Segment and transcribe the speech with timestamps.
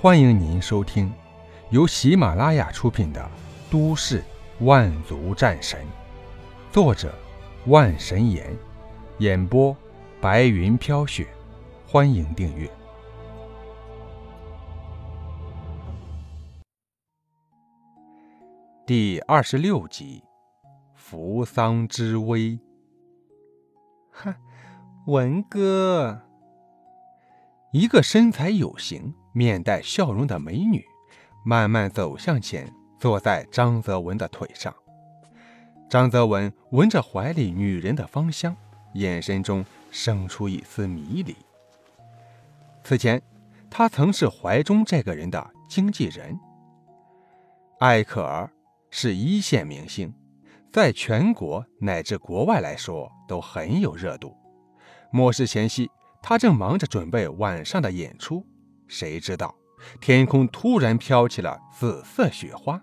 [0.00, 1.12] 欢迎您收听
[1.70, 3.20] 由喜马拉雅出品的
[3.68, 4.22] 《都市
[4.60, 5.80] 万族战神》，
[6.72, 7.12] 作者
[7.66, 8.56] 万神岩，
[9.18, 9.76] 演播
[10.20, 11.26] 白云飘雪。
[11.84, 12.70] 欢迎订阅
[18.86, 20.22] 第二十六集
[20.94, 22.50] 《扶桑之危》。
[24.12, 24.32] 哼，
[25.08, 26.22] 文哥，
[27.72, 30.84] 一个身材有型、面带笑容的美女
[31.44, 34.74] 慢慢走向前，坐在张泽文的腿上。
[35.88, 38.56] 张泽文闻着怀里女人的芳香，
[38.94, 41.36] 眼神中生出一丝迷离。
[42.82, 43.22] 此前，
[43.70, 46.36] 他曾是怀中这个人的经纪人。
[47.78, 48.50] 艾克尔
[48.90, 50.12] 是一线明星，
[50.72, 54.36] 在全国乃至国外来说都很有热度。
[55.12, 55.88] 末世前夕，
[56.20, 58.44] 他正忙着准备晚上的演出，
[58.88, 59.54] 谁知道
[60.00, 62.82] 天空突然飘起了紫色雪花，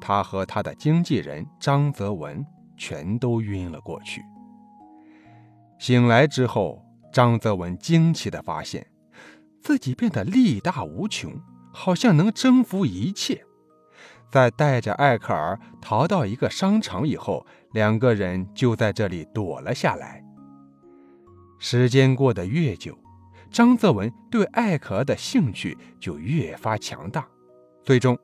[0.00, 2.44] 他和他的经纪人张泽文
[2.76, 4.22] 全都晕了过去。
[5.78, 8.86] 醒来之后，张泽文惊奇地发现。
[9.62, 11.40] 自己变得力大无穷，
[11.72, 13.44] 好像能征服一切。
[14.30, 20.22] 在带着艾克尔逃到一个商场以后，两个人就在这里躲了下来。
[21.58, 22.96] 时间过得越久，
[23.56, 27.26] 张泽文对艾可儿的兴趣就越发强大。
[27.82, 28.18] 最终，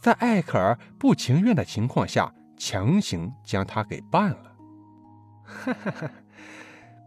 [0.00, 4.56] 在艾可儿不情愿的情况下，强行将她给办了。
[5.44, 6.10] 哈哈哈，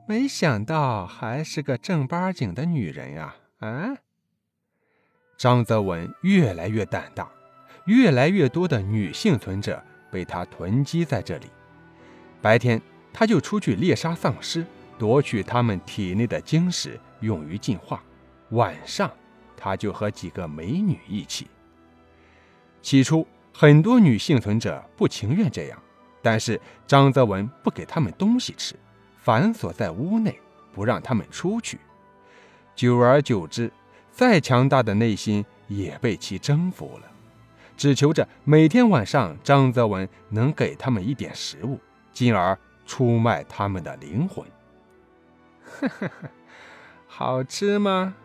[0.07, 3.33] 没想到还是个正八经的女人呀！
[3.61, 3.95] 啊！
[5.39, 7.31] 张泽文越来越胆大，
[7.87, 11.47] 越来越多的女幸存者被他囤积在这里。
[12.43, 12.79] 白天
[13.11, 14.63] 他就出去猎杀丧尸，
[14.99, 17.97] 夺取他们体内的晶石用于进化；
[18.49, 19.09] 晚上
[19.55, 21.47] 他就和几个美女一起。
[22.81, 25.81] 起初很多女幸存者不情愿这样，
[26.21, 28.75] 但是张泽文不给他们东西吃，
[29.17, 30.39] 反锁在屋内，
[30.73, 31.79] 不让他们出去。
[32.75, 33.71] 久而久之，
[34.11, 37.11] 再强大的内心也被其征服了，
[37.77, 41.79] 只求着每天晚上张泽文能给他们一点食物，
[42.11, 44.45] 进而出卖他们的灵魂。
[45.63, 46.29] 呵呵呵，
[47.13, 48.15] 好吃吗？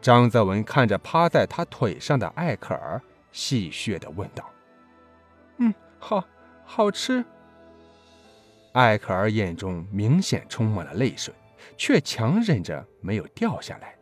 [0.00, 3.00] 张泽文看着趴在他腿上的艾可儿，
[3.30, 4.44] 戏谑地问道
[5.58, 6.24] ：“嗯，好，
[6.64, 7.24] 好吃。”
[8.74, 11.32] 艾可儿眼中明显充满了泪水。
[11.76, 13.94] 却强忍着没有掉下来。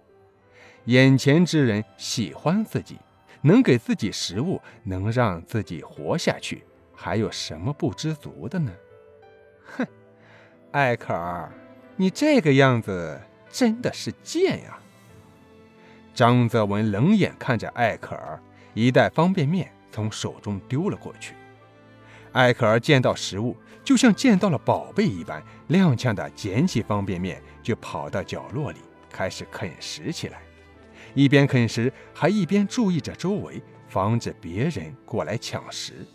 [0.85, 2.99] 眼前之人喜欢自己，
[3.43, 6.65] 能给自己食物，能让自己活下去，
[6.95, 8.73] 还有什么不知足的呢？
[9.77, 9.87] 哼，
[10.73, 11.51] 艾克尔，
[11.99, 13.19] 你这个样子
[13.51, 14.79] 真的是贱呀！
[16.15, 18.39] 张泽文冷眼看着艾克尔，
[18.75, 21.35] 一袋方便面从手中丢了过去。
[22.33, 28.79] 艾克尔见到食物，就像见到了宝贝一般，踉跄地捡起方便面，就跑到角落里
[29.11, 30.39] 开始啃食起来。
[31.15, 36.07] 一边啃食，还一边注意着周围，防止别人过来抢食。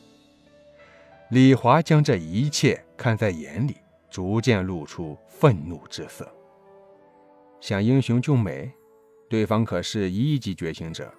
[1.32, 3.78] 李华将这一切看在眼里，
[4.12, 6.32] 逐渐露出愤怒之色。
[7.60, 8.72] 想英雄救美，
[9.28, 11.12] 对方可是一级觉醒者。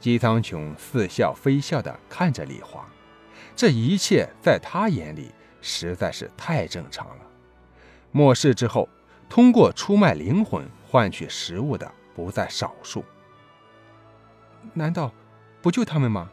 [0.00, 2.84] 姬苍穹似笑非笑地看着李华。
[3.54, 5.30] 这一切在他眼里
[5.60, 7.26] 实在是太正常了。
[8.10, 8.88] 末世之后，
[9.28, 13.04] 通过出卖灵魂换取食物的不在少数。
[14.72, 15.12] 难道
[15.60, 16.30] 不救他们吗？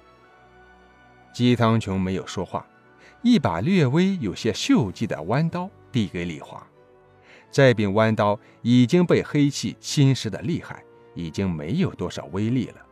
[1.34, 2.66] 姬苍穹没有说话，
[3.22, 6.66] 一把略微有些锈迹的弯刀递给李华。
[7.52, 10.84] 这柄弯刀已经被黑气侵蚀的厉害，
[11.16, 12.86] 已经没有多少威力了，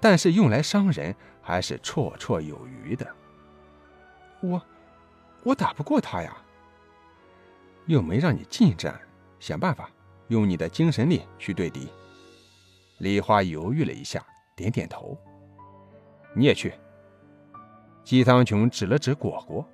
[0.00, 3.06] 但是用来伤人还是绰绰有余的。
[4.40, 4.62] 我，
[5.42, 6.36] 我打不过他呀。
[7.86, 8.98] 又没让你近战，
[9.38, 9.90] 想办法
[10.28, 11.88] 用你的精神力去对敌。
[12.98, 14.24] 李花犹豫了一下，
[14.56, 15.18] 点点头。
[16.34, 16.72] 你也去。
[18.04, 19.66] 姬苍穹指了指果果，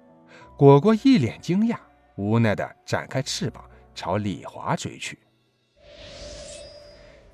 [0.57, 1.77] 果果一脸惊讶，
[2.17, 5.19] 无奈的展开翅膀朝李华追去。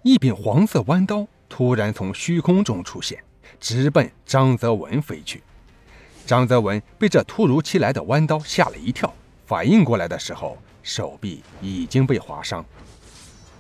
[0.02, 3.22] 一柄黄色弯刀突然从虚空中出现，
[3.60, 5.42] 直奔张泽文飞去。
[6.24, 9.12] 张泽文被这突如其来的弯刀吓了一跳，
[9.44, 12.64] 反应过来的时候，手臂已经被划伤。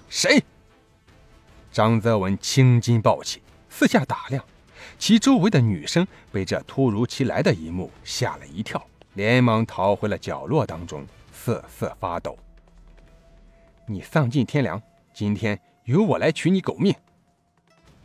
[0.08, 0.42] 谁？
[1.70, 4.42] 张泽文青筋暴起，四下打量，
[4.98, 8.84] 其周围的女生被这突如其来的一幕吓了一跳，
[9.14, 12.36] 连忙逃回了角落当中，瑟瑟发抖。
[13.86, 14.80] 你丧尽天良，
[15.14, 16.94] 今天由我来取你狗命！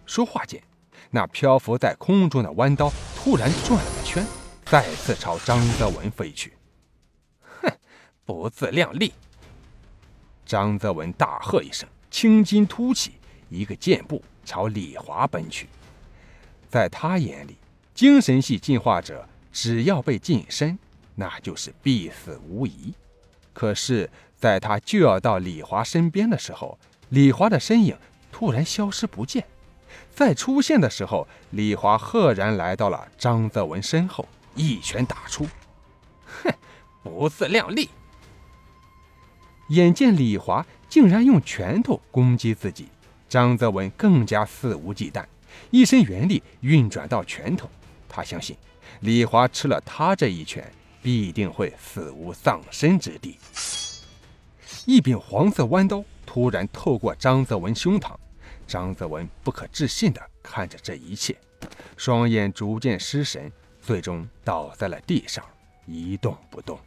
[0.06, 0.62] 说话间，
[1.10, 4.26] 那漂浮在空中的弯刀突然转了个圈，
[4.66, 6.54] 再次朝张泽文飞去。
[7.62, 7.72] 哼，
[8.26, 9.14] 不自量力！
[10.46, 13.14] 张泽文大喝一声，青筋突起，
[13.50, 15.68] 一个箭步朝李华奔去。
[16.72, 17.58] 在他眼里，
[17.94, 20.80] 精神系进化者只要被近身，
[21.16, 22.94] 那就是必死无疑。
[23.52, 26.80] 可是，在他就要到李华身边的时候，
[27.10, 27.98] 李华的身影
[28.32, 29.46] 突然消失不见。
[30.16, 34.26] 再出现的时候，李华赫然来到了张泽文身后，
[34.56, 35.46] 一拳打出。
[36.26, 36.54] 哼，
[37.04, 37.90] 不自量力！
[39.68, 42.88] 眼见李华竟然用拳头攻击自己，
[43.28, 45.26] 张泽文更加肆无忌惮，
[45.70, 47.70] 一身元力运转到拳头。
[48.08, 48.56] 他相信，
[49.02, 50.72] 李华吃了他这一拳，
[51.02, 53.38] 必定会死无葬身之地。
[54.86, 58.16] 一柄黄色弯刀突然透过张泽文胸膛，
[58.68, 61.36] 张泽文不可置信地看着这一切，
[61.98, 63.52] 双眼逐渐失神，
[63.82, 65.44] 最终倒在了地上，
[65.86, 66.80] 一动不动。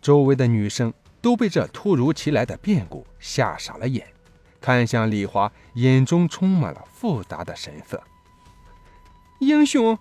[0.00, 0.92] 周围的女生。
[1.24, 4.06] 都被这突如其来的变故吓傻了眼，
[4.64, 8.02] 看向李华，眼中充满了复杂的神色。
[9.40, 9.98] 英雄，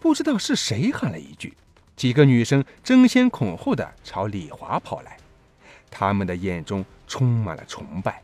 [0.00, 1.54] 不知道是谁喊了一句，
[1.96, 5.18] 几个女生争先恐后的朝李华跑来，
[5.90, 8.22] 他们的眼中充满了崇拜。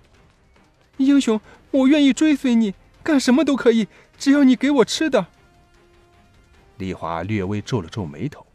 [0.97, 1.39] 英雄，
[1.73, 2.73] 我愿意追随你，
[3.03, 5.27] 干什么都可以，只要你给我吃的。
[6.79, 8.47] 李华略微皱了皱眉头，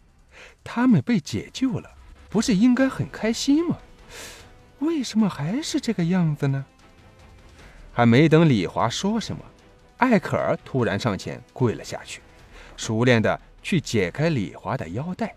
[0.64, 1.92] 他们被解救了。
[2.32, 3.78] 不是应该很开心吗？
[4.80, 6.66] 为什么还是这个样子呢？
[7.94, 9.42] 还没等李华说什么，
[9.98, 12.22] 艾可儿突然上前跪了下去，
[12.76, 15.36] 熟练的去解开李华的腰带。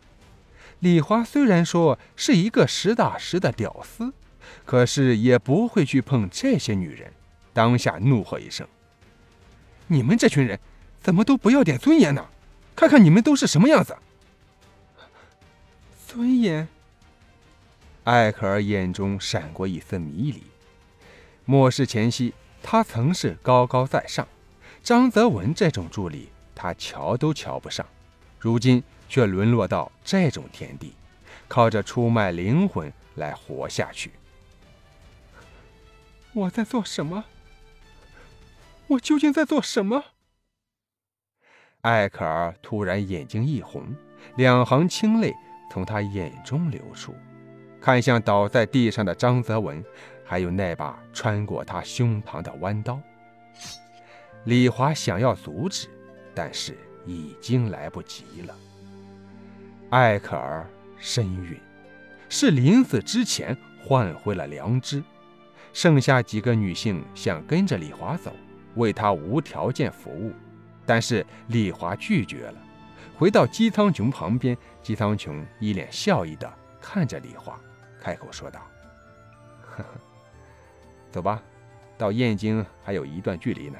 [0.80, 4.12] 李华虽然说是一个实打实的屌丝，
[4.66, 7.12] 可是也不会去碰这些女人。
[7.52, 8.66] 当下怒喝一声
[9.88, 10.60] ：“你们这群人
[11.02, 12.26] 怎么都不要点尊严呢？
[12.76, 13.96] 看看你们都是什么样子！”
[16.06, 16.68] 尊严。
[18.04, 20.42] 艾克尔眼中闪过一丝迷离。
[21.44, 22.32] 末世前夕，
[22.62, 24.26] 他曾是高高在上，
[24.82, 27.86] 张泽文这种助理，他瞧都瞧不上。
[28.38, 30.94] 如今却沦落到这种田地，
[31.46, 34.12] 靠着出卖灵魂来活下去。
[36.32, 37.24] 我在做什么？
[38.86, 40.04] 我究竟在做什么？
[41.82, 43.94] 艾克尔突然眼睛一红，
[44.36, 45.34] 两行清泪
[45.70, 47.14] 从他眼中流出。
[47.80, 49.82] 看向倒在地上的张泽文，
[50.24, 53.00] 还有那把穿过他胸膛的弯刀。
[54.44, 55.88] 李华想要阻止，
[56.34, 58.54] 但是已经来不及了。
[59.90, 60.68] 艾可儿
[60.98, 61.58] 身陨，
[62.28, 65.02] 是临死之前换回了良知。
[65.72, 68.32] 剩下几个女性想跟着李华走，
[68.74, 70.32] 为他无条件服务，
[70.84, 72.54] 但是李华拒绝了。
[73.16, 77.58] 回到姬苍穹旁边，姬苍穹一脸笑意地看着李华。
[78.00, 78.60] 开口说道
[79.60, 79.84] ：“呵呵，
[81.12, 81.42] 走吧，
[81.98, 83.78] 到燕京还有一段距离呢。”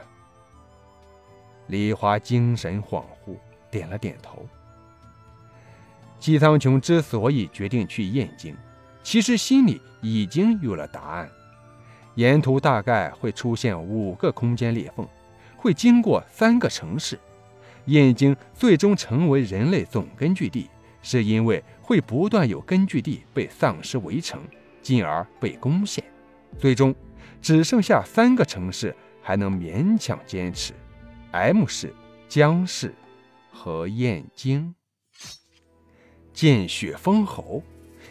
[1.68, 3.36] 李华精神恍惚，
[3.70, 4.46] 点了点头。
[6.18, 8.54] 姬苍穹之所以决定去燕京，
[9.02, 11.30] 其实心里已经有了答案。
[12.16, 15.08] 沿途大概会出现五个空间裂缝，
[15.56, 17.18] 会经过三个城市。
[17.86, 20.68] 燕京最终成为人类总根据地。
[21.02, 24.42] 是因为会不断有根据地被丧尸围城，
[24.82, 26.04] 进而被攻陷，
[26.58, 26.94] 最终
[27.40, 30.72] 只剩下三个城市还能勉强坚持
[31.32, 31.94] ：M 市、
[32.28, 32.94] 江市
[33.50, 34.74] 和燕京。
[36.32, 37.62] 见血封喉，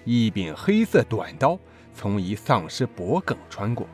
[0.03, 1.57] 一柄黑色短刀
[1.93, 3.87] 从一丧尸脖颈穿过，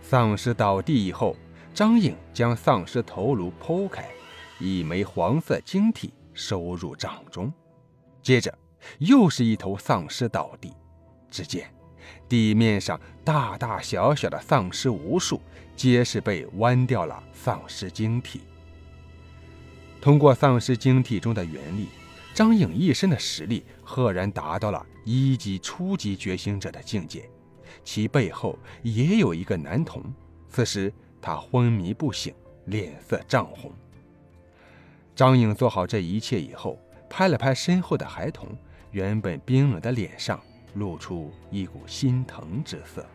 [0.00, 1.36] 丧尸倒地以后，
[1.74, 4.08] 张颖将丧尸头颅剖开，
[4.60, 7.52] 一枚黄色晶体收入掌中。
[8.26, 8.52] 接着，
[8.98, 10.72] 又是一头丧尸倒地。
[11.30, 11.72] 只见
[12.28, 15.40] 地面上大大小小的丧尸无数，
[15.76, 18.40] 皆是被剜掉了丧尸晶体。
[20.00, 21.86] 通过丧尸晶体中的原力，
[22.34, 27.30] 张颖一身的实力赫然达到了一级初级觉醒者的境界。
[27.84, 30.02] 其背后也有一个男童，
[30.48, 30.92] 此时
[31.22, 33.70] 他昏迷不醒，脸色涨红。
[35.14, 36.76] 张颖做好这一切以后。
[37.08, 38.48] 拍了拍身后的孩童，
[38.90, 40.40] 原本冰冷的脸上
[40.74, 43.06] 露出一股心疼之色。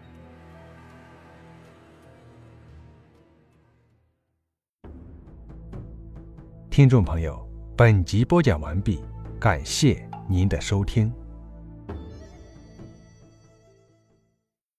[6.70, 7.46] 听众朋友，
[7.76, 9.04] 本集播讲完毕，
[9.40, 11.14] 感谢您的收听。